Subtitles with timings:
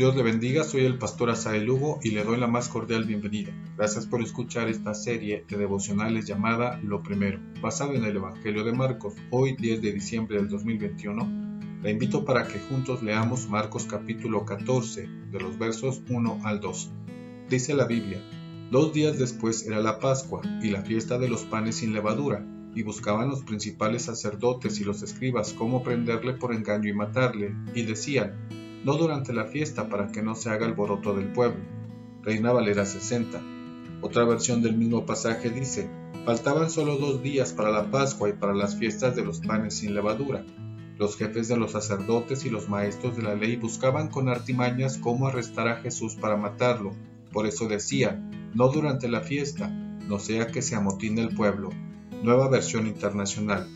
[0.00, 3.52] Dios le bendiga, soy el pastor Asael Lugo y le doy la más cordial bienvenida.
[3.76, 8.72] Gracias por escuchar esta serie de devocionales llamada Lo Primero, basado en el Evangelio de
[8.72, 11.82] Marcos, hoy 10 de diciembre del 2021.
[11.82, 16.90] La invito para que juntos leamos Marcos capítulo 14, de los versos 1 al 2.
[17.50, 18.22] Dice la Biblia,
[18.70, 22.42] dos días después era la Pascua y la fiesta de los panes sin levadura,
[22.74, 27.82] y buscaban los principales sacerdotes y los escribas cómo prenderle por engaño y matarle, y
[27.82, 31.60] decían, no durante la fiesta para que no se haga alboroto del pueblo.
[32.22, 33.40] Reina Valera 60.
[34.02, 35.88] Otra versión del mismo pasaje dice,
[36.24, 39.94] faltaban solo dos días para la Pascua y para las fiestas de los panes sin
[39.94, 40.44] levadura.
[40.98, 45.26] Los jefes de los sacerdotes y los maestros de la ley buscaban con artimañas cómo
[45.26, 46.92] arrestar a Jesús para matarlo.
[47.32, 51.70] Por eso decían, no durante la fiesta, no sea que se amotine el pueblo.
[52.22, 53.66] Nueva versión internacional.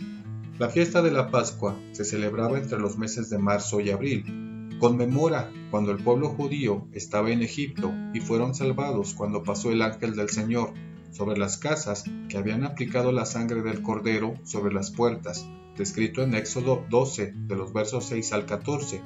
[0.59, 5.51] La fiesta de la Pascua se celebraba entre los meses de marzo y abril, Conmemora
[5.71, 10.29] cuando el pueblo judío estaba en Egipto y fueron salvados cuando pasó el ángel del
[10.29, 10.75] Señor
[11.13, 16.35] sobre las casas que habían aplicado la sangre del cordero sobre las puertas, descrito en
[16.35, 19.01] Éxodo 12 de los versos 6 al 14.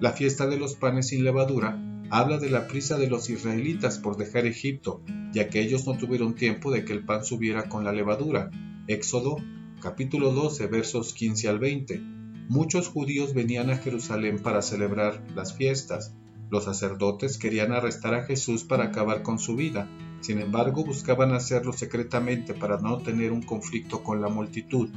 [0.00, 1.76] La fiesta de los panes sin levadura
[2.10, 6.36] habla de la prisa de los israelitas por dejar Egipto, ya que ellos no tuvieron
[6.36, 8.50] tiempo de que el pan subiera con la levadura.
[8.86, 9.36] Éxodo
[9.80, 12.13] capítulo 12 versos 15 al 20.
[12.48, 16.14] Muchos judíos venían a Jerusalén para celebrar las fiestas.
[16.50, 19.88] Los sacerdotes querían arrestar a Jesús para acabar con su vida,
[20.20, 24.90] sin embargo buscaban hacerlo secretamente para no tener un conflicto con la multitud.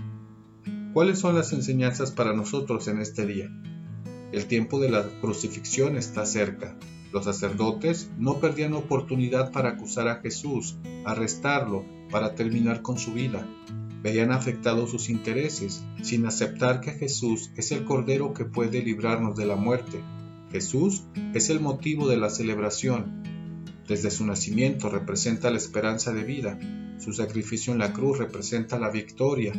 [0.92, 3.50] ¿Cuáles son las enseñanzas para nosotros en este día?
[4.34, 6.76] El tiempo de la crucifixión está cerca.
[7.14, 10.76] Los sacerdotes no perdían oportunidad para acusar a Jesús,
[11.06, 13.48] arrestarlo, para terminar con su vida
[14.08, 19.46] veían afectados sus intereses, sin aceptar que Jesús es el Cordero que puede librarnos de
[19.46, 20.02] la muerte.
[20.50, 23.22] Jesús es el motivo de la celebración.
[23.86, 26.58] Desde su nacimiento representa la esperanza de vida,
[27.00, 29.52] su sacrificio en la cruz representa la victoria.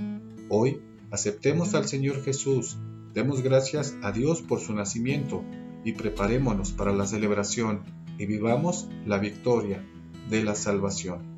[0.48, 2.78] Hoy aceptemos al Señor Jesús,
[3.12, 5.44] demos gracias a Dios por su nacimiento
[5.84, 7.82] y preparémonos para la celebración
[8.16, 9.84] y vivamos la victoria
[10.30, 11.37] de la salvación